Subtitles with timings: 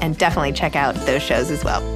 [0.00, 1.95] and definitely check out those shows as well.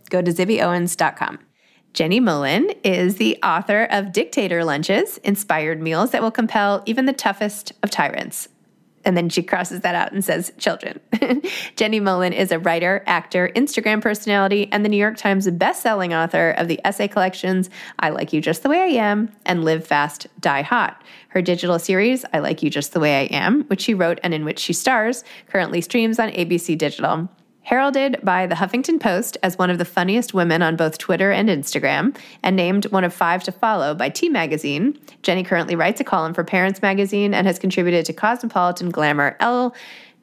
[0.11, 1.39] go to zibbyowens.com.
[1.93, 7.13] Jenny Mollen is the author of Dictator Lunches, inspired meals that will compel even the
[7.13, 8.47] toughest of tyrants.
[9.03, 10.99] And then she crosses that out and says children.
[11.75, 16.51] Jenny Mollen is a writer, actor, Instagram personality, and the New York Times bestselling author
[16.51, 20.27] of the essay collections I Like You Just the Way I Am and Live Fast,
[20.39, 21.01] Die Hot.
[21.29, 24.33] Her digital series, I Like You Just the Way I Am, which she wrote and
[24.33, 27.27] in which she stars, currently streams on ABC Digital.
[27.63, 31.47] Heralded by the Huffington Post as one of the funniest women on both Twitter and
[31.47, 36.03] Instagram, and named one of five to follow by T Magazine, Jenny currently writes a
[36.03, 39.75] column for Parents Magazine and has contributed to Cosmopolitan, Glamour, Elle,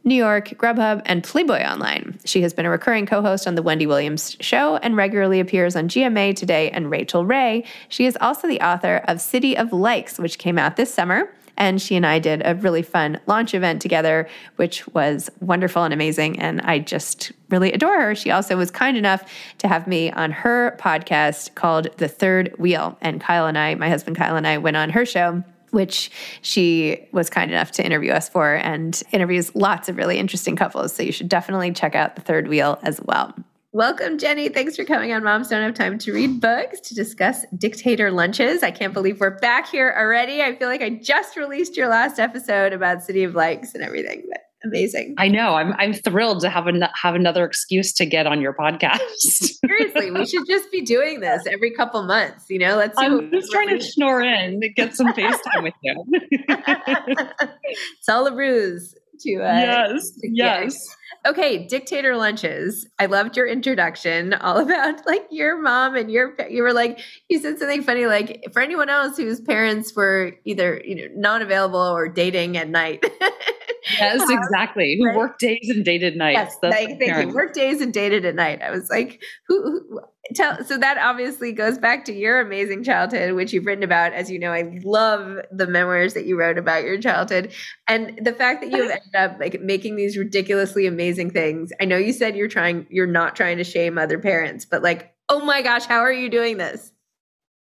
[0.05, 2.19] New York, Grubhub, and Playboy Online.
[2.25, 5.77] She has been a recurring co host on The Wendy Williams Show and regularly appears
[5.77, 7.65] on GMA Today and Rachael Ray.
[7.89, 11.33] She is also the author of City of Likes, which came out this summer.
[11.59, 15.93] And she and I did a really fun launch event together, which was wonderful and
[15.93, 16.41] amazing.
[16.41, 18.15] And I just really adore her.
[18.15, 22.97] She also was kind enough to have me on her podcast called The Third Wheel.
[23.03, 26.11] And Kyle and I, my husband Kyle and I, went on her show which
[26.41, 30.95] she was kind enough to interview us for and interviews lots of really interesting couples.
[30.95, 33.35] So you should definitely check out The Third Wheel as well.
[33.79, 34.49] Welcome, Jenny.
[34.49, 38.65] Thanks for coming on Moms Don't Have Time to Read Books to discuss dictator lunches.
[38.65, 40.43] I can't believe we're back here already.
[40.43, 44.25] I feel like I just released your last episode about City of Likes and everything.
[44.29, 45.15] But Amazing.
[45.17, 45.55] I know.
[45.55, 48.99] I'm I'm thrilled to have an, have another excuse to get on your podcast.
[49.15, 52.47] Seriously, we should just be doing this every couple months.
[52.51, 52.99] You know, let's.
[52.99, 56.05] I'm just trying to snore in to get some FaceTime with you.
[56.09, 60.97] it's all a ruse to uh, yes, to yes.
[61.27, 62.87] Okay, dictator lunches.
[62.99, 66.35] I loved your introduction, all about like your mom and your.
[66.49, 70.81] You were like you said something funny, like for anyone else whose parents were either
[70.85, 73.05] you know not available or dating at night.
[73.99, 74.97] yes, um, exactly.
[74.99, 75.17] Who right?
[75.17, 76.57] worked days and dated nights.
[76.63, 77.35] Yes, thank, thank you.
[77.35, 78.63] Worked days and dated at night.
[78.63, 80.01] I was like, who, who
[80.35, 84.31] tell so that obviously goes back to your amazing childhood which you've written about as
[84.31, 87.53] you know i love the memoirs that you wrote about your childhood
[87.87, 91.85] and the fact that you have ended up like making these ridiculously amazing things i
[91.85, 95.45] know you said you're trying you're not trying to shame other parents but like oh
[95.45, 96.93] my gosh how are you doing this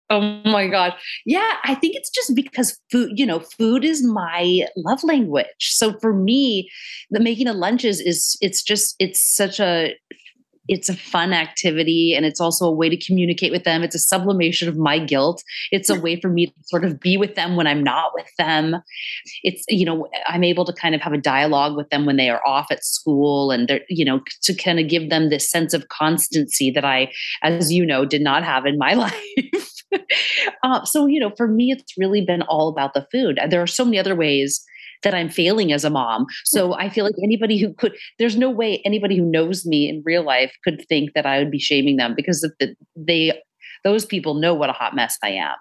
[0.09, 0.93] Oh my God.
[1.25, 5.45] Yeah, I think it's just because food, you know, food is my love language.
[5.59, 6.69] So for me,
[7.09, 9.95] the making of lunches is it's just it's such a
[10.67, 13.83] it's a fun activity and it's also a way to communicate with them.
[13.83, 15.43] It's a sublimation of my guilt.
[15.71, 18.29] It's a way for me to sort of be with them when I'm not with
[18.37, 18.81] them.
[19.43, 22.29] It's, you know, I'm able to kind of have a dialogue with them when they
[22.29, 25.73] are off at school and they're, you know, to kind of give them this sense
[25.73, 27.11] of constancy that I,
[27.43, 29.74] as you know, did not have in my life.
[30.63, 33.39] uh, so, you know, for me, it's really been all about the food.
[33.49, 34.63] There are so many other ways
[35.03, 36.25] that I'm failing as a mom.
[36.45, 40.01] So I feel like anybody who could, there's no way anybody who knows me in
[40.05, 43.39] real life could think that I would be shaming them because the, they,
[43.83, 45.55] those people know what a hot mess I am.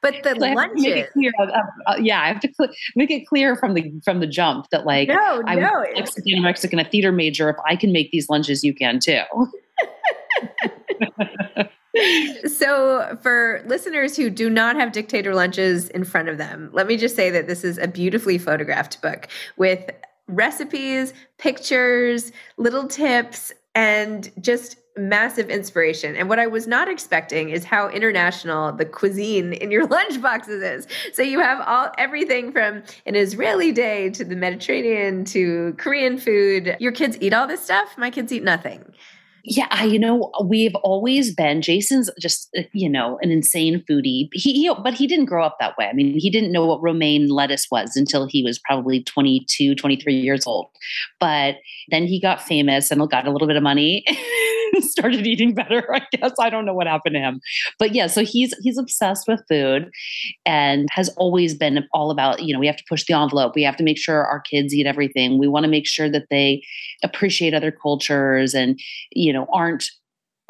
[0.00, 3.56] But the so lunches, clear, uh, uh, yeah, I have to cl- make it clear
[3.56, 7.50] from the from the jump that like no, I'm no, Mexican, Mexican, a theater major.
[7.50, 9.22] If I can make these lunches, you can too.
[12.46, 16.96] so, for listeners who do not have dictator lunches in front of them, let me
[16.96, 19.90] just say that this is a beautifully photographed book with
[20.26, 26.16] recipes, pictures, little tips, and just massive inspiration.
[26.16, 30.62] And what I was not expecting is how international the cuisine in your lunch boxes
[30.62, 30.86] is.
[31.14, 36.76] So you have all everything from an Israeli day to the Mediterranean to Korean food.
[36.80, 37.96] Your kids eat all this stuff.
[37.96, 38.92] My kids eat nothing.
[39.50, 41.62] Yeah, you know, we've always been.
[41.62, 44.28] Jason's just, uh, you know, an insane foodie.
[44.32, 45.86] He, he, but he didn't grow up that way.
[45.86, 50.14] I mean, he didn't know what romaine lettuce was until he was probably 22, 23
[50.14, 50.68] years old.
[51.18, 51.56] But
[51.88, 54.04] then he got famous and got a little bit of money
[54.80, 55.94] started eating better.
[55.94, 57.40] I guess I don't know what happened to him,
[57.78, 58.06] but yeah.
[58.06, 59.90] So he's he's obsessed with food,
[60.46, 63.54] and has always been all about you know we have to push the envelope.
[63.54, 65.38] We have to make sure our kids eat everything.
[65.38, 66.62] We want to make sure that they
[67.02, 68.78] appreciate other cultures and
[69.12, 69.90] you know aren't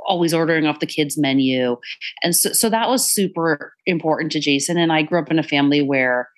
[0.07, 1.77] always ordering off the kids menu
[2.23, 5.43] and so, so that was super important to jason and i grew up in a
[5.43, 6.29] family where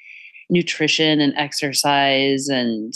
[0.49, 2.93] nutrition and exercise and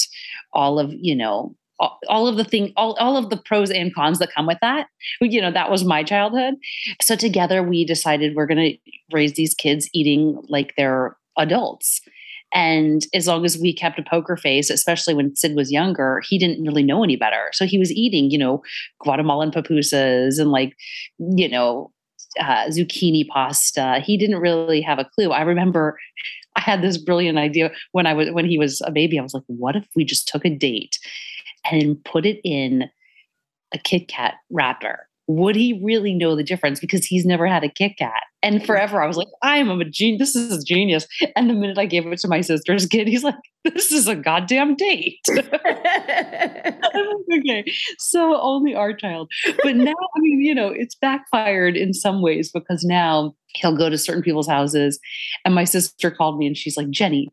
[0.52, 4.19] all of you know all, of the thing all, all of the pros and cons
[4.19, 4.87] that come with that
[5.21, 6.55] you know that was my childhood
[7.00, 12.00] so together we decided we're going to raise these kids eating like they're adults
[12.55, 16.38] and as long as we kept a poker face, especially when Sid was younger, he
[16.38, 17.50] didn't really know any better.
[17.53, 18.62] So he was eating, you know,
[19.00, 20.76] Guatemalan pupusas and like,
[21.19, 21.91] you know,
[22.41, 24.00] uh, zucchini pasta.
[24.05, 25.32] He didn't really have a clue.
[25.32, 25.99] I remember
[26.56, 29.19] I had this brilliant idea when I was when he was a baby.
[29.19, 30.99] I was like, what if we just took a date
[31.70, 32.84] and put it in
[33.73, 35.09] a Kit Kat wrapper.
[35.26, 36.80] Would he really know the difference?
[36.80, 38.23] Because he's never had a Kit Kat.
[38.42, 40.35] And forever I was like, I am a genius.
[40.35, 41.06] This is a genius.
[41.35, 44.14] And the minute I gave it to my sister's kid, he's like, this is a
[44.14, 45.18] goddamn date.
[47.33, 47.64] okay.
[47.99, 49.33] So only our child.
[49.62, 53.88] But now, I mean, you know, it's backfired in some ways because now he'll go
[53.88, 55.00] to certain people's houses.
[55.47, 57.30] And my sister called me and she's like, Jenny,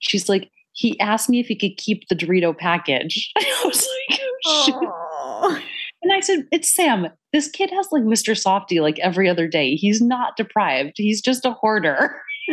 [0.00, 3.32] she's like, he asked me if he could keep the Dorito package.
[3.38, 5.62] I was like, oh, shit.
[6.02, 7.08] and I said, It's Sam.
[7.32, 8.34] This kid has like Mr.
[8.34, 9.76] Softee like every other day.
[9.76, 10.94] He's not deprived.
[10.96, 12.14] He's just a hoarder.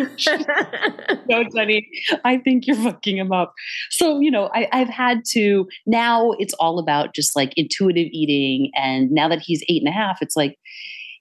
[1.28, 1.88] no, Jenny,
[2.24, 3.54] I think you're fucking him up.
[3.90, 8.72] So, you know, I, I've had to now it's all about just like intuitive eating.
[8.76, 10.58] And now that he's eight and a half, it's like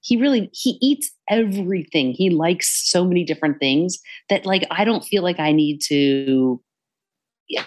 [0.03, 2.13] he really he eats everything.
[2.13, 6.61] He likes so many different things that like I don't feel like I need to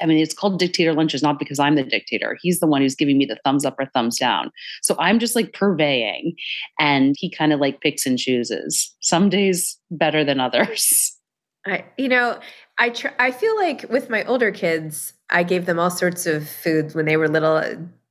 [0.01, 2.37] I mean, it's called dictator lunches, not because I'm the dictator.
[2.41, 4.51] He's the one who's giving me the thumbs up or thumbs down.
[4.81, 6.35] So I'm just like purveying,
[6.79, 8.93] and he kind of like picks and chooses.
[9.01, 11.17] Some days better than others.
[11.65, 12.39] I, you know,
[12.77, 16.49] I tr- I feel like with my older kids, I gave them all sorts of
[16.49, 17.63] food when they were little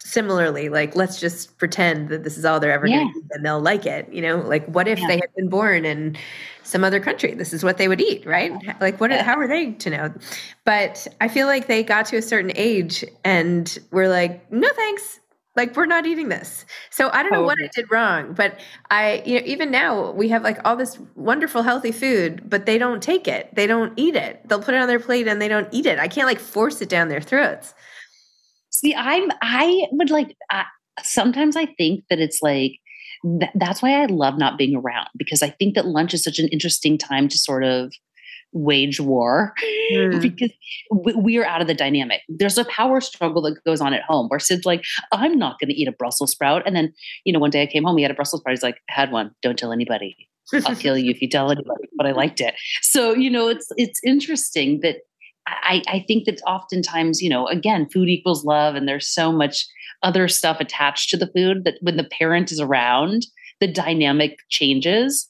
[0.04, 2.96] similarly like let's just pretend that this is all they're ever Yeah.
[2.98, 4.38] going to eat and they'll like it you know?
[4.38, 5.06] Like what if Yeah.
[5.06, 6.16] they had been born in
[6.64, 7.34] some other country?
[7.34, 8.52] This is what they would eat right?
[8.80, 10.12] Like what how are they to know?
[10.64, 15.20] But i feel like they got to a certain age and we're like no thanks.
[15.54, 16.64] Like we're not eating this.
[16.90, 18.58] So i don't know what i did wrong but
[18.90, 22.76] i you know even now we have like all this wonderful healthy food but they
[22.76, 23.54] don't take it.
[23.54, 24.40] They don't eat it.
[24.48, 25.98] They'll put it on their plate and they don't eat it.
[26.00, 27.74] I can't like force it down their throats
[28.84, 30.64] See, I'm I would like uh,
[31.02, 32.78] sometimes I think that it's like
[33.40, 36.38] th- that's why I love not being around because I think that lunch is such
[36.38, 37.92] an interesting time to sort of
[38.52, 39.54] wage war
[39.92, 40.22] Mm.
[40.22, 40.50] because
[40.90, 42.22] we, we are out of the dynamic.
[42.28, 45.68] There's a power struggle that goes on at home where Sid's like, I'm not going
[45.68, 46.62] to eat a Brussels sprout.
[46.66, 48.52] And then, you know, one day I came home, he had a Brussels sprout.
[48.54, 49.32] He's like, I had one.
[49.42, 50.16] Don't tell anybody.
[50.64, 52.54] I'll kill you if you tell anybody, but I liked it.
[52.80, 54.96] So, you know, it's it's interesting that
[55.46, 59.66] I, I think that oftentimes, you know, again, food equals love, and there's so much
[60.02, 63.26] other stuff attached to the food that when the parent is around,
[63.60, 65.28] the dynamic changes.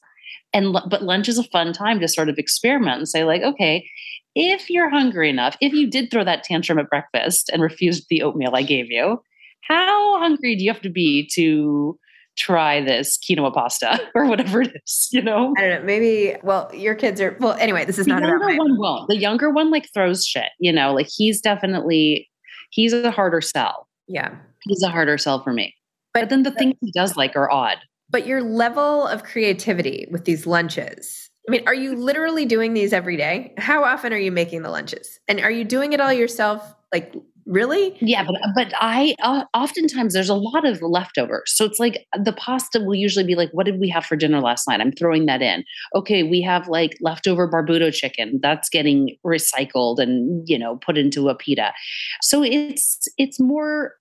[0.53, 3.87] And but lunch is a fun time to sort of experiment and say, like, okay,
[4.35, 8.21] if you're hungry enough, if you did throw that tantrum at breakfast and refused the
[8.21, 9.21] oatmeal I gave you,
[9.61, 11.97] how hungry do you have to be to
[12.35, 15.53] try this quinoa pasta or whatever it is, you know?
[15.57, 15.85] I don't know.
[15.85, 16.35] Maybe.
[16.43, 17.37] Well, your kids are.
[17.39, 18.57] Well, anyway, this is The not about younger my.
[18.57, 19.07] one won't.
[19.09, 22.29] The younger one like throws shit, you know, like he's definitely
[22.71, 23.87] he's a harder sell.
[24.07, 25.73] Yeah, He's a harder sell for me.
[26.13, 27.77] But- But, then the things he does like are odd.
[28.09, 31.29] but your level of creativity with these lunches.
[31.47, 33.53] I mean, are you literally doing these every day?
[33.57, 35.19] How often are you making the lunches?
[35.27, 36.73] And are you doing it all yourself?
[36.93, 37.13] Like,
[37.45, 37.97] really?
[38.01, 41.53] Yeah, but but I uh, oftentimes there's a lot of leftovers.
[41.55, 44.39] So it's like the pasta will usually be like, what did we have for dinner
[44.39, 44.81] last night?
[44.81, 45.63] I'm throwing that in.
[45.95, 51.29] Okay, we have like leftover barbuto chicken that's getting recycled and you know put into
[51.29, 51.73] a pita.
[52.21, 53.93] So it's it's more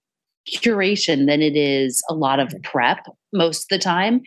[0.49, 2.61] curation than it is a lot of mm-hmm.
[2.63, 4.21] prep most of the time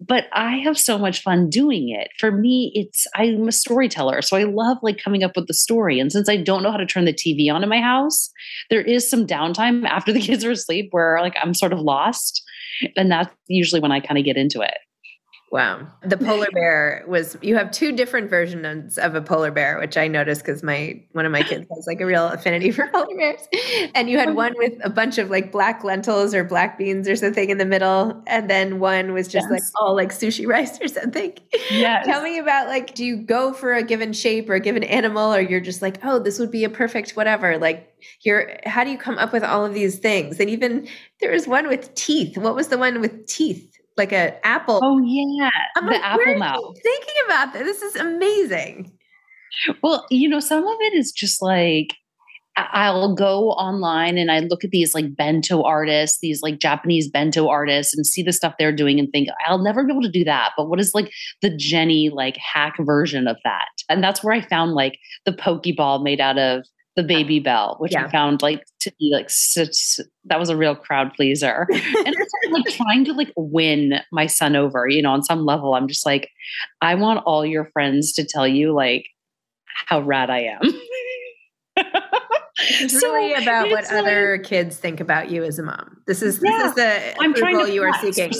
[0.00, 2.08] but i have so much fun doing it.
[2.18, 6.00] For me it's i'm a storyteller so i love like coming up with the story
[6.00, 8.30] and since i don't know how to turn the tv on in my house
[8.68, 12.42] there is some downtime after the kids are asleep where like i'm sort of lost
[12.96, 14.78] and that's usually when i kind of get into it
[15.50, 15.88] Wow.
[16.04, 17.36] The polar bear was.
[17.42, 21.26] You have two different versions of a polar bear, which I noticed because my one
[21.26, 23.40] of my kids has like a real affinity for polar bears.
[23.94, 27.16] And you had one with a bunch of like black lentils or black beans or
[27.16, 30.86] something in the middle, and then one was just like all like sushi rice or
[30.86, 31.36] something.
[31.70, 32.06] Yes.
[32.06, 35.34] Tell me about like, do you go for a given shape or a given animal,
[35.34, 37.58] or you're just like, oh, this would be a perfect whatever?
[37.58, 37.92] Like,
[38.22, 38.56] you're.
[38.66, 40.38] How do you come up with all of these things?
[40.38, 40.86] And even
[41.20, 42.38] there was one with teeth.
[42.38, 43.69] What was the one with teeth?
[44.00, 44.80] Like an apple.
[44.82, 48.90] oh yeah I'm the like, apple mouth Thinking about this, this is amazing.
[49.82, 51.88] Well, you know, some of it is just like
[52.56, 57.48] I'll go online and I look at these like bento artists, these like Japanese bento
[57.48, 60.24] artists, and see the stuff they're doing and think, I'll never be able to do
[60.24, 60.52] that.
[60.56, 63.68] But what is like the Jenny like hack version of that?
[63.90, 66.64] And that's where I found like the Pokeball made out of
[66.96, 68.06] the Babybel, which Yeah.
[68.06, 71.66] I found like to be like such that was a real crowd pleaser.
[71.70, 71.80] and
[72.16, 75.74] it's like trying to like win my son over, you know, on some level.
[75.74, 76.28] I'm just like,
[76.80, 79.06] I want all your friends to tell you like
[79.86, 80.60] how rad I am.
[82.80, 85.98] It's So really about what like- other kids think about you as a mom.
[86.06, 88.32] This is Yeah, this is the I'm trying to you are seeking.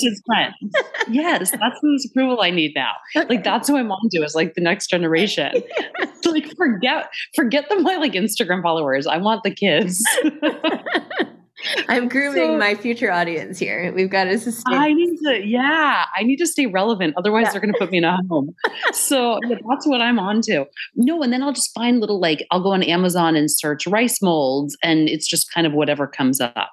[1.10, 2.92] yes, that's the approval I need now.
[3.28, 5.52] Like that's who I'm on to is like the next generation.
[6.24, 9.06] like forget forget the my like Instagram followers.
[9.06, 10.02] I want the kids.
[11.88, 13.92] I'm grooming So- my future audience here.
[13.94, 14.74] We've got to sustain.
[14.78, 17.14] I need to, yeah, I need to stay relevant.
[17.16, 17.52] Otherwise, Yeah.
[17.52, 18.54] they're going to put me in a home.
[18.92, 20.66] so yeah, that's what I'm on to.
[20.96, 24.20] No, and then I'll just find little, like, I'll go on Amazon and search rice
[24.22, 26.72] molds, and it's just kind of whatever comes up.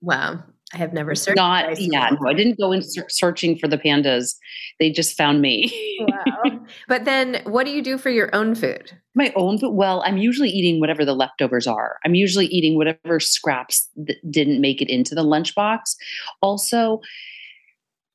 [0.00, 0.42] wow,
[0.74, 1.36] I have never searched.
[1.36, 4.34] Not, yeah, no, I didn't go in searching for the pandas.
[4.80, 5.72] They just found me.
[6.00, 6.60] Wow.
[6.88, 8.92] But then, what do you do for your own food?
[9.14, 9.70] My own food.
[9.70, 11.98] Well, I'm usually eating whatever the leftovers are.
[12.04, 15.94] I'm usually eating whatever scraps that didn't make it into the lunchbox.
[16.42, 17.00] Also,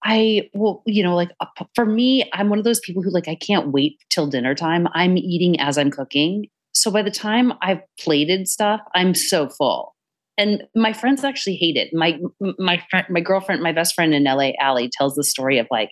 [0.04, 3.28] I well, you know, like uh, for me, I'm one of those people who like
[3.28, 4.88] I can't wait till dinner time.
[4.94, 6.48] I'm eating as I'm cooking.
[6.74, 9.96] So by the time I've plated stuff, I'm so full.
[10.40, 11.94] And my friends actually hate it.
[11.94, 12.18] My
[12.58, 15.92] my friend, my girlfriend, my best friend in LA, Allie, tells the story of like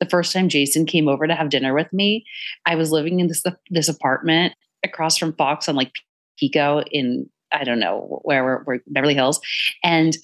[0.00, 2.26] the first time Jason came over to have dinner with me.
[2.66, 4.52] I was living in this this apartment
[4.84, 5.92] across from Fox on like
[6.38, 9.40] Pico in I don't know where we're Beverly Hills,
[9.82, 10.14] and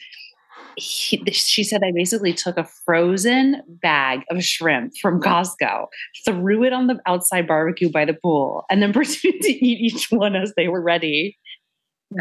[0.76, 5.86] he, she said I basically took a frozen bag of shrimp from Costco,
[6.26, 10.08] threw it on the outside barbecue by the pool, and then proceeded to eat each
[10.10, 11.38] one as they were ready.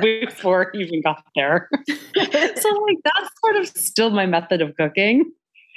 [0.01, 1.69] Before he even got there.
[1.88, 1.93] so
[2.24, 5.31] like that's sort of still my method of cooking.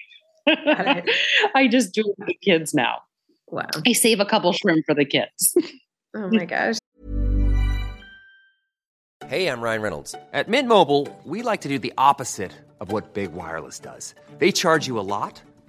[0.46, 2.98] I just do it with the kids now.
[3.48, 3.68] Wow.
[3.86, 5.56] I save a couple shrimp for the kids.
[6.16, 6.76] Oh my gosh.
[9.26, 10.14] Hey, I'm Ryan Reynolds.
[10.32, 14.14] At Mint Mobile, we like to do the opposite of what Big Wireless does.
[14.38, 15.42] They charge you a lot,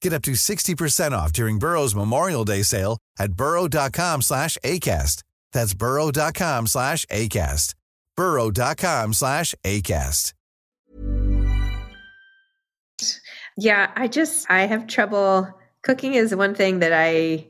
[0.00, 5.22] Get up to 60% off during Burrow's Memorial Day sale at burrow.com slash ACAST.
[5.52, 7.74] That's burrow.com slash ACAST.
[8.16, 10.32] burrow.com slash ACAST.
[13.56, 15.52] Yeah, I just, I have trouble.
[15.82, 17.48] Cooking is one thing that I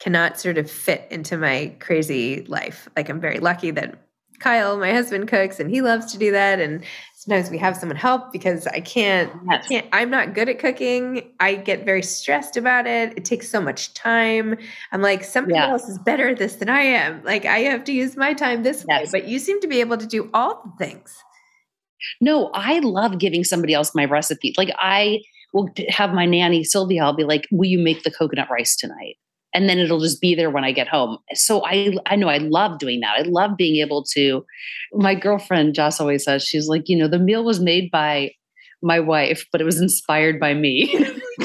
[0.00, 2.88] cannot sort of fit into my crazy life.
[2.94, 4.05] Like, I'm very lucky that
[4.38, 6.60] Kyle, my husband, cooks and he loves to do that.
[6.60, 9.64] And sometimes we have someone help because I can't, yes.
[9.64, 11.32] I can't, I'm not good at cooking.
[11.40, 13.14] I get very stressed about it.
[13.16, 14.56] It takes so much time.
[14.92, 15.70] I'm like, somebody yeah.
[15.70, 17.22] else is better at this than I am.
[17.24, 19.12] Like, I have to use my time this yes.
[19.12, 19.20] way.
[19.20, 21.16] But you seem to be able to do all the things.
[22.20, 24.54] No, I love giving somebody else my recipe.
[24.56, 25.20] Like, I,
[25.56, 27.02] will have my nanny Sylvia.
[27.02, 29.16] I'll be like, "Will you make the coconut rice tonight?"
[29.56, 31.16] And then it'll just be there when I get home.
[31.32, 33.18] So I I know I love doing that.
[33.18, 34.44] I love being able to.
[34.92, 38.32] My girlfriend Joss always says she's like, you know, the meal was made by
[38.82, 40.92] my wife, but it was inspired by me.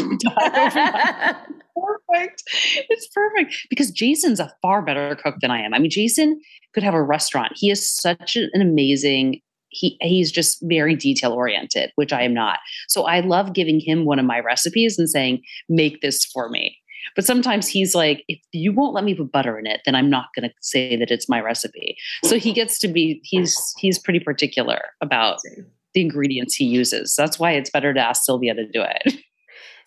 [2.11, 2.43] perfect.
[2.89, 5.73] It's perfect because Jason's a far better cook than I am.
[5.73, 6.41] I mean, Jason
[6.73, 7.53] could have a restaurant.
[7.55, 9.39] He is such an amazing
[9.71, 12.59] he he's just very detail oriented, which I am not.
[12.89, 16.77] So I love giving him one of my recipes and saying, "Make this for me."
[17.15, 20.09] But sometimes he's like, "If you won't let me put butter in it, then I'm
[20.09, 23.99] not going to say that it's my recipe." So he gets to be he's he's
[23.99, 25.39] pretty particular about
[25.93, 27.15] the ingredients he uses.
[27.15, 29.15] That's why it's better to ask Sylvia to do it.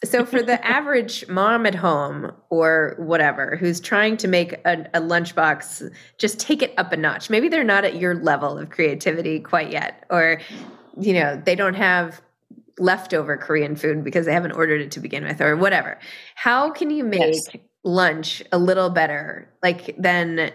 [0.05, 5.00] so for the average mom at home or whatever who's trying to make a, a
[5.00, 9.40] lunchbox just take it up a notch maybe they're not at your level of creativity
[9.40, 10.40] quite yet or
[10.98, 12.20] you know they don't have
[12.78, 15.98] leftover korean food because they haven't ordered it to begin with or whatever
[16.34, 17.48] how can you make yes.
[17.84, 20.52] lunch a little better like then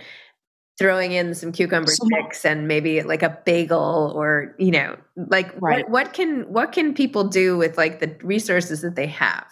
[0.79, 4.95] throwing in some cucumber so, sticks and maybe like a bagel or you know
[5.27, 5.89] like right.
[5.89, 9.45] what, what can what can people do with like the resources that they have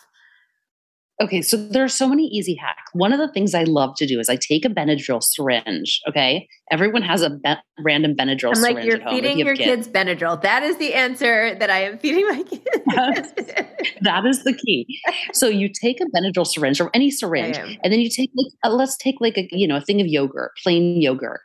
[1.19, 2.91] Okay, so there are so many easy hacks.
[2.93, 5.99] One of the things I love to do is I take a Benadryl syringe.
[6.07, 9.87] Okay, everyone has a be- random Benadryl I'm like, you're feeding you your kids.
[9.87, 9.97] kids.
[9.97, 10.39] Benadryl.
[10.43, 12.63] That is the answer that I am feeding my kids.
[14.01, 14.99] that is the key.
[15.33, 18.75] So you take a Benadryl syringe or any syringe, and then you take like uh,
[18.75, 21.41] let's take like a you know a thing of yogurt, plain yogurt.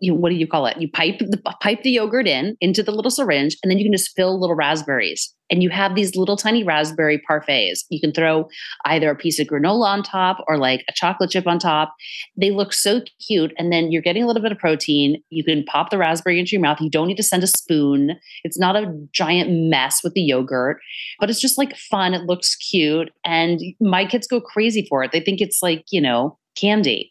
[0.00, 0.76] You what do you call it?
[0.78, 3.92] You pipe the pipe the yogurt in into the little syringe, and then you can
[3.92, 7.84] just fill little raspberries and you have these little tiny raspberry parfaits.
[7.90, 8.48] You can throw
[8.86, 11.94] either a piece of granola on top or like a chocolate chip on top.
[12.36, 13.52] They look so cute.
[13.58, 15.22] And then you're getting a little bit of protein.
[15.30, 16.80] You can pop the raspberry into your mouth.
[16.80, 18.18] You don't need to send a spoon.
[18.42, 20.78] It's not a giant mess with the yogurt,
[21.20, 22.14] but it's just like fun.
[22.14, 23.10] It looks cute.
[23.24, 25.12] And my kids go crazy for it.
[25.12, 27.10] They think it's like, you know, candy.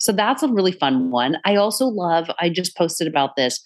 [0.00, 1.36] So that's a really fun one.
[1.44, 3.62] I also love, I just posted about this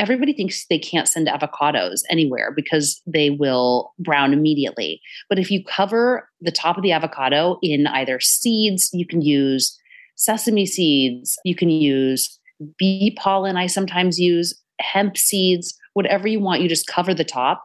[0.00, 5.00] everybody thinks they can't send avocados anywhere because they will brown immediately.
[5.28, 9.78] But if you cover the top of the avocado in either seeds, you can use
[10.16, 12.38] sesame seeds, you can use
[12.78, 17.62] bee pollen, I sometimes use hemp seeds, whatever you want, you just cover the top.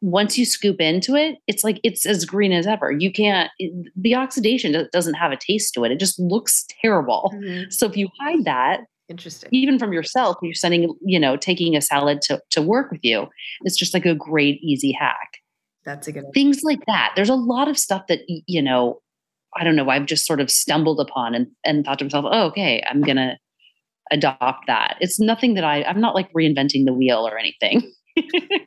[0.00, 2.92] Once you scoop into it, it's like it's as green as ever.
[2.92, 3.50] You can't,
[3.96, 5.90] the oxidation doesn't have a taste to it.
[5.90, 7.32] It just looks terrible.
[7.34, 7.70] Mm-hmm.
[7.70, 9.50] So if you hide that, Interesting.
[9.52, 13.26] Even from yourself, you're sending, you know, taking a salad to, to work with you.
[13.62, 15.38] It's just like a great, easy hack.
[15.84, 17.12] That's a good Things like that.
[17.14, 19.00] There's a lot of stuff that, you know,
[19.56, 22.46] I don't know, I've just sort of stumbled upon and, and thought to myself, oh,
[22.46, 23.36] okay, I'm going to
[24.10, 24.96] adopt that.
[25.00, 27.92] It's nothing that I, I'm not like reinventing the wheel or anything.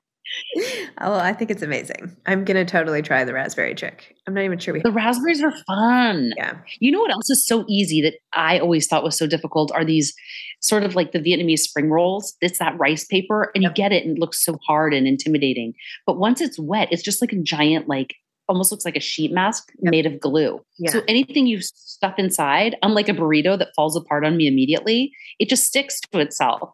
[0.99, 2.15] Oh, I think it's amazing.
[2.25, 4.15] I'm gonna totally try the raspberry trick.
[4.27, 4.81] I'm not even sure we.
[4.81, 6.33] The raspberries are fun.
[6.35, 6.57] Yeah.
[6.79, 9.85] You know what else is so easy that I always thought was so difficult are
[9.85, 10.13] these
[10.59, 12.35] sort of like the Vietnamese spring rolls.
[12.41, 15.73] It's that rice paper, and you get it, and it looks so hard and intimidating.
[16.05, 18.15] But once it's wet, it's just like a giant, like
[18.49, 20.61] almost looks like a sheet mask made of glue.
[20.79, 20.91] Yeah.
[20.91, 25.49] So anything you stuff inside, unlike a burrito that falls apart on me immediately, it
[25.49, 26.69] just sticks to itself.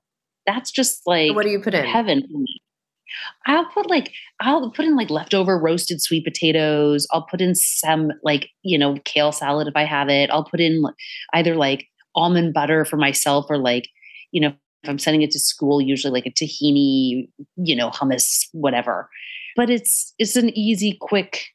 [0.46, 1.86] That's just like what do you put in?
[1.86, 2.62] heaven for me.
[3.46, 7.08] I'll put like I'll put in like leftover roasted sweet potatoes.
[7.12, 10.30] I'll put in some like you know kale salad if I have it.
[10.30, 10.84] I'll put in
[11.34, 13.90] either like almond butter for myself or like
[14.32, 18.48] you know if I'm sending it to school, usually like a tahini, you know hummus,
[18.52, 19.10] whatever.
[19.56, 21.46] But it's it's an easy, quick.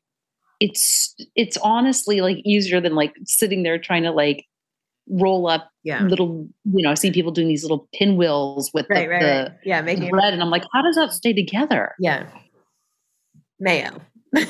[0.60, 4.46] It's it's honestly like easier than like sitting there trying to like
[5.10, 6.02] roll up Yeah.
[6.02, 9.26] little you know i see people doing these little pinwheels with Right, the, right, the
[9.50, 9.58] right.
[9.64, 12.28] Yeah, making bread and i'm like how does that stay together Yeah.
[13.60, 14.00] Mayo.
[14.32, 14.46] Mayo.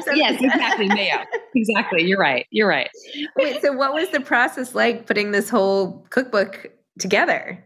[0.00, 0.16] something.
[0.16, 0.88] Yes, exactly.
[0.88, 1.18] Mayo.
[1.54, 2.02] Exactly.
[2.04, 2.46] You're right.
[2.50, 2.90] You're right.
[3.36, 6.66] Wait, so what was the process like putting this whole cookbook
[6.98, 7.64] together?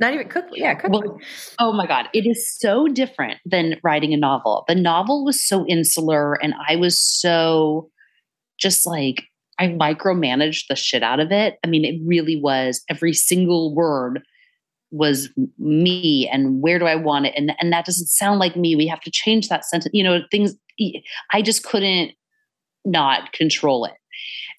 [0.00, 0.56] Not even cookbook.
[0.58, 1.04] Yeah, cookbook.
[1.04, 1.18] Well,
[1.60, 2.08] oh my God.
[2.12, 4.64] It is so different than writing a novel.
[4.66, 7.90] The novel was so insular and I was so
[8.58, 9.24] just like,
[9.58, 11.58] I micromanaged the shit out of it.
[11.64, 14.22] I mean, it really was every single word
[14.90, 17.34] was me and where do I want it?
[17.36, 18.76] And, and that doesn't sound like me.
[18.76, 19.92] We have to change that sentence.
[19.92, 20.54] You know, things
[21.32, 22.12] I just couldn't
[22.84, 23.94] not control it.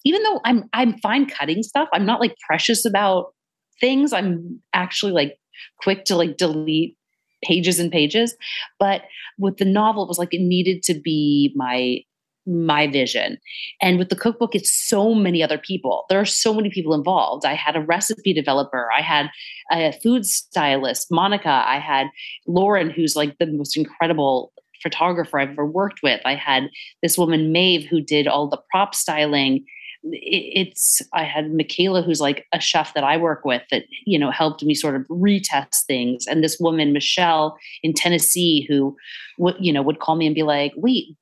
[0.04, 3.34] Even though I'm I'm fine cutting stuff, I'm not like precious about
[3.80, 4.12] things.
[4.12, 5.36] I'm actually like
[5.80, 6.96] quick to like delete
[7.42, 8.34] pages and pages.
[8.78, 9.02] But
[9.38, 12.00] with the novel, it was like it needed to be my
[12.46, 13.38] my vision.
[13.80, 16.04] And with the cookbook, it's so many other people.
[16.08, 17.44] There are so many people involved.
[17.44, 19.30] I had a recipe developer, I had
[19.72, 22.06] a food stylist, Monica, I had
[22.46, 26.20] Lauren, who's like the most incredible photographer I've ever worked with.
[26.24, 26.70] I had
[27.02, 29.64] this woman, Maeve, who did all the prop styling.
[30.04, 34.30] It's I had Michaela, who's like a chef that I work with, that you know
[34.30, 38.96] helped me sort of retest things, and this woman Michelle in Tennessee, who
[39.38, 41.16] would you know would call me and be like, "Wait,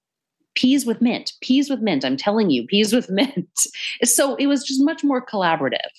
[0.55, 2.05] peas with mint, peas with mint.
[2.05, 3.49] I'm telling you, peas with mint.
[4.05, 5.91] So it was just much more collaborative.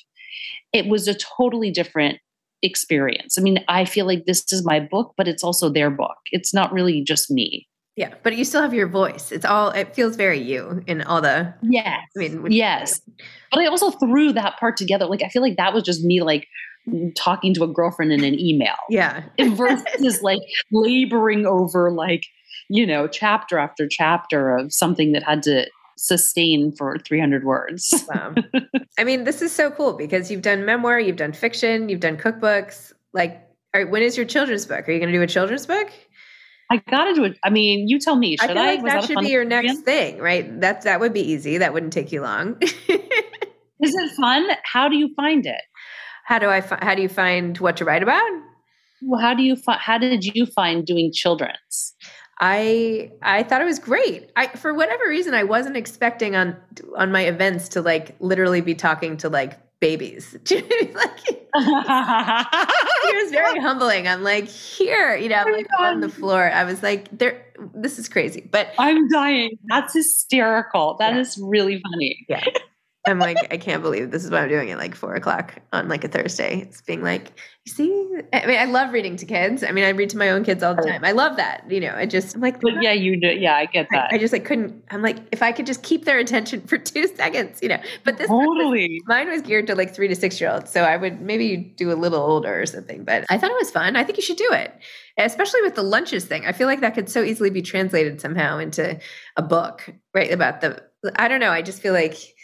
[0.73, 2.19] It was a totally different
[2.61, 3.37] experience.
[3.37, 6.17] I mean, I feel like this is my book, but it's also their book.
[6.31, 7.67] It's not really just me.
[7.95, 9.31] Yeah, but you still have your voice.
[9.31, 9.69] It's all.
[9.69, 11.53] It feels very you in all the.
[11.61, 12.01] Yes.
[12.17, 12.99] I mean, yes.
[13.51, 15.05] But I also threw that part together.
[15.05, 16.45] Like, I feel like that was just me, like,
[17.15, 19.23] talking to a girlfriend in an email Yeah.
[19.39, 20.41] versus like
[20.73, 22.23] laboring over, like,
[22.69, 28.06] you know, chapter after chapter of something that had to sustain for 300 words.
[28.13, 28.36] Wow.
[28.99, 32.17] I mean, this is so cool because you've done memoir, you've done fiction, you've done
[32.17, 32.93] cookbooks.
[33.13, 33.41] Like,
[33.73, 34.88] right, when is your children's book?
[34.88, 35.91] Are you going to do a children's book?
[36.71, 37.38] I gotta do it.
[37.43, 38.38] I mean, you tell me.
[38.38, 39.78] Should I feel like Was that a should be your experience?
[39.78, 40.62] next thing, right?
[40.62, 41.60] That that would be easy.
[41.60, 42.58] That wouldn't take you long.
[42.62, 44.47] Is it fun?
[44.63, 45.62] How do you find it?
[46.25, 46.62] how do I?
[46.62, 48.23] Fi- how do you find what to write about?
[49.04, 49.80] Well, how do you find?
[49.80, 51.93] How did you find doing children's?
[52.39, 54.30] I I thought it was great.
[54.36, 56.56] I for whatever reason I wasn't expecting on
[56.98, 60.34] on my events to like literally be talking to like babies.
[60.52, 64.08] like it was very humbling.
[64.08, 66.52] I'm like, here, you know, I'm oh like on the floor.
[66.52, 68.48] I was like, there this is crazy.
[68.52, 69.58] But I'm dying.
[69.65, 70.95] That's hysterical.
[71.00, 71.21] That Yeah.
[71.21, 72.26] is really funny.
[72.28, 72.43] yeah.
[73.07, 75.87] I'm like, I can't believe this is what I'm doing at like four o'clock on
[75.87, 76.61] like a Thursday.
[76.61, 77.31] It's being like,
[77.65, 79.63] you see, I mean, I love reading to kids.
[79.63, 81.03] I mean, I read to my own kids all the time.
[81.03, 81.65] I love that.
[81.69, 83.27] You know, I just, I'm like, But yeah, you do.
[83.27, 84.11] Yeah, I get that.
[84.11, 86.77] I, I just, I couldn't, I'm like, if I could just keep their attention for
[86.79, 89.01] two seconds, you know, but this, totally.
[89.07, 90.69] mine was geared to like three to six year olds.
[90.69, 93.71] So I would maybe do a little older or something, but I thought it was
[93.71, 93.95] fun.
[93.95, 94.71] I think you should do it,
[95.17, 96.45] especially with the lunches thing.
[96.45, 98.99] I feel like that could so easily be translated somehow into
[99.37, 100.31] a book, right?
[100.31, 100.83] About the,
[101.15, 101.51] I don't know.
[101.51, 102.35] I just feel like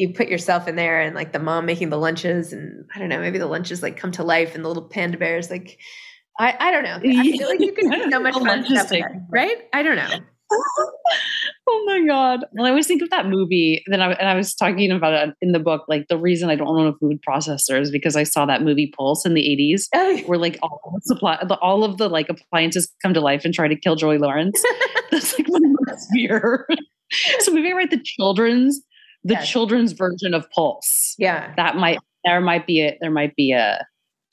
[0.00, 3.10] you put yourself in there and like the mom making the lunches and I don't
[3.10, 5.78] know, maybe the lunches like come to life and the little panda bears like
[6.38, 6.96] I, I don't know.
[6.96, 9.58] I feel like you can do so much fun stuff that, right?
[9.74, 10.08] I don't know.
[11.68, 12.44] oh my god!
[12.52, 13.82] Well, I always think of that movie.
[13.86, 15.84] Then I and I was talking about it in the book.
[15.86, 18.92] Like the reason I don't own a food processor is because I saw that movie
[18.96, 22.90] Pulse in the '80s, where like all the supply, the, all of the like appliances
[23.02, 24.60] come to life and try to kill Joey Lawrence.
[25.10, 26.66] That's like my fear.
[27.40, 28.80] so maybe I write the children's,
[29.24, 29.48] the Yes.
[29.48, 31.14] children's version of Pulse.
[31.18, 31.52] Yeah.
[31.56, 33.86] That might there might be a there might be a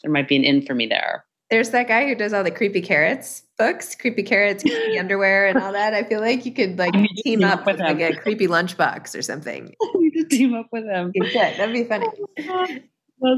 [0.03, 1.23] there might be an in for me there.
[1.49, 5.57] There's that guy who does all the creepy carrots books, creepy carrots, creepy underwear, and
[5.57, 5.93] all that.
[5.93, 9.17] I feel like you could like team, team up, with, with like a creepy lunchbox
[9.17, 9.73] or something.
[9.95, 11.11] you could team up with him.
[11.33, 12.07] That'd be funny.
[12.49, 12.67] Oh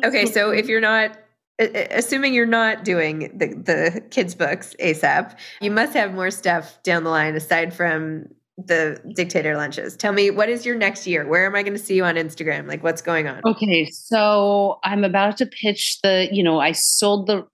[0.03, 1.17] okay, so if you're not
[1.59, 7.03] assuming you're not doing the, the kids books asap you must have more stuff down
[7.03, 8.25] the line aside from
[8.65, 9.95] the dictator lunches.
[9.95, 11.28] Tell me what is your next year?
[11.28, 12.67] Where am i going to see you on instagram?
[12.67, 13.41] Like what's going on?
[13.45, 17.45] Okay so i'm about to pitch the you know i sold the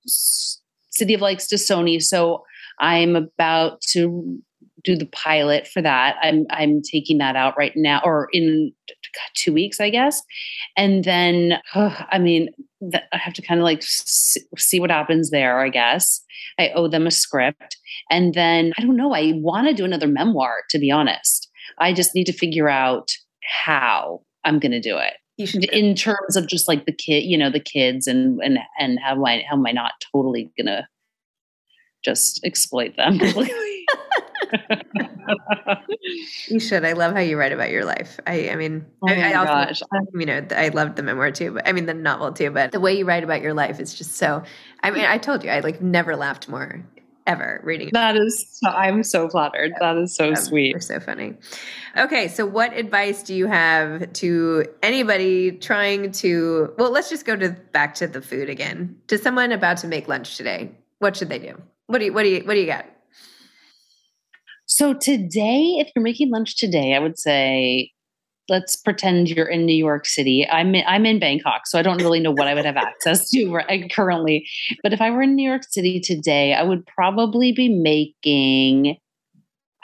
[0.92, 2.44] city of likes to sony so
[2.80, 4.42] i'm about to
[4.86, 8.72] do the pilot for that i'm i'm taking that out right now or in
[9.36, 10.22] two weeks i guess
[10.78, 12.50] and then oh, i mean
[12.94, 16.22] I have to kind of like see what happens there, I guess.
[16.60, 17.78] I owe them a script.
[18.10, 21.50] And then I don't know, I want to do another memoir, to be honest.
[21.80, 25.14] I just need to figure out how I'm going to do it.
[25.38, 28.58] You should in terms of just like the kid, you know, the kids and and
[28.80, 30.88] and how am I how am I not totally gonna
[32.06, 33.20] just exploit them?
[36.48, 36.86] you should.
[36.86, 38.20] I love how you write about your life.
[38.28, 39.82] I, I mean, oh I, I also, gosh.
[40.14, 42.80] you know, I loved the memoir too, but I mean, the novel too, but the
[42.80, 44.44] way you write about your life is just so,
[44.84, 46.86] I mean, I told you, I like never laughed more
[47.28, 47.90] ever reading.
[47.92, 49.74] That is, I'm so flattered.
[49.80, 50.72] That is so um, sweet.
[50.72, 51.34] You're so funny.
[51.98, 52.28] Okay.
[52.28, 57.50] So what advice do you have to anybody trying to, well, let's just go to
[57.72, 60.72] back to the food again, to someone about to make lunch today.
[61.00, 61.60] What should they do?
[61.88, 62.86] What do you, what do you, what do you got?
[64.76, 67.94] So today, if you're making lunch today, I would say
[68.50, 70.46] let's pretend you're in New York City.
[70.50, 73.30] I'm in, I'm in Bangkok, so I don't really know what I would have access
[73.30, 73.58] to
[73.94, 74.46] currently.
[74.84, 78.98] But if I were in New York City today, I would probably be making.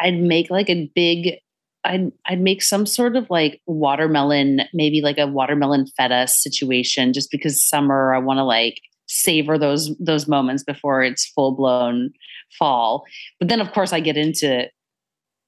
[0.02, 1.38] I'd make like a big.
[1.86, 7.32] I'd I'd make some sort of like watermelon, maybe like a watermelon feta situation, just
[7.32, 8.14] because summer.
[8.14, 12.12] I want to like savor those those moments before it's full blown
[12.60, 13.06] fall.
[13.40, 14.68] But then, of course, I get into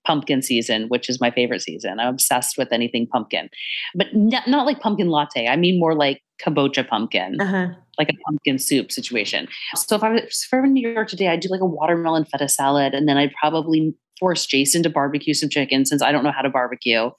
[0.06, 2.00] pumpkin season, which is my favorite season.
[2.00, 3.50] I'm obsessed with anything pumpkin,
[3.96, 5.48] but not, not like pumpkin latte.
[5.48, 7.70] I mean more like kabocha pumpkin, uh-huh.
[7.98, 9.48] like a pumpkin soup situation.
[9.76, 11.66] So if I was if I were in New York today, I'd do like a
[11.66, 16.12] watermelon feta salad, and then I'd probably force Jason to barbecue some chicken since I
[16.12, 17.10] don't know how to barbecue,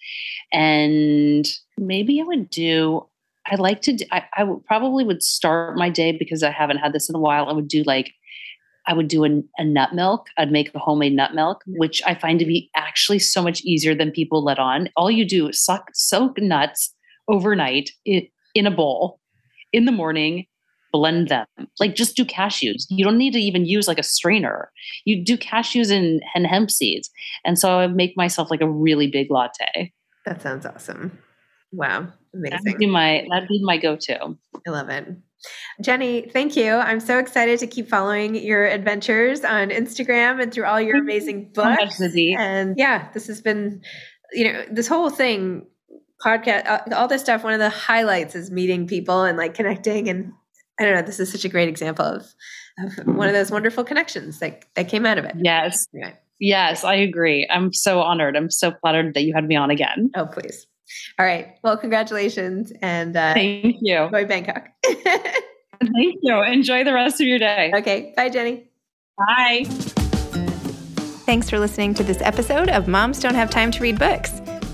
[0.52, 1.46] and
[1.78, 3.06] maybe I would do.
[3.46, 3.92] I like to.
[3.92, 7.14] Do, I, I would probably would start my day because I haven't had this in
[7.14, 7.48] a while.
[7.48, 8.12] I would do like
[8.86, 10.26] I would do a, a, nut milk.
[10.36, 13.94] I'd make a homemade nut milk, which I find to be actually so much easier
[13.94, 14.88] than people let on.
[14.96, 16.94] All you do is suck, soak nuts
[17.28, 19.20] overnight in, in a bowl
[19.74, 20.46] in the morning,
[20.92, 21.46] blend them.
[21.80, 22.84] Like just do cashews.
[22.88, 24.70] You don't need to even use like a strainer.
[25.04, 27.10] You do cashews and, and hemp seeds.
[27.44, 29.92] And so I make myself like a really big latte.
[30.24, 31.18] That sounds awesome.
[31.74, 32.08] Wow.
[32.32, 32.58] Amazing.
[32.64, 34.36] That'd be my that'd be my go-to.
[34.66, 35.06] I love it.
[35.80, 36.72] Jenny, thank you.
[36.72, 41.50] I'm so excited to keep following your adventures on Instagram and through all your amazing
[41.52, 42.00] books.
[42.34, 43.82] and yeah, this has been,
[44.32, 45.66] you know, this whole thing,
[46.24, 47.44] podcast, uh, all this stuff.
[47.44, 50.08] One of the highlights is meeting people and like connecting.
[50.08, 50.32] And
[50.80, 52.26] I don't know, this is such a great example of,
[52.78, 55.34] of one of those wonderful connections that, that came out of it.
[55.42, 55.86] Yes.
[55.94, 56.16] Anyway.
[56.40, 57.48] Yes, I agree.
[57.50, 58.36] I'm so honored.
[58.36, 60.10] I'm so flattered that you had me on again.
[60.16, 60.66] Oh, please.
[61.18, 61.58] All right.
[61.62, 63.96] Well, congratulations and uh, thank you.
[63.96, 64.68] Enjoy Bangkok.
[64.84, 66.42] thank you.
[66.42, 67.72] Enjoy the rest of your day.
[67.74, 68.12] Okay.
[68.16, 68.64] Bye, Jenny.
[69.16, 69.64] Bye.
[71.24, 74.40] Thanks for listening to this episode of Moms Don't Have Time to Read Books.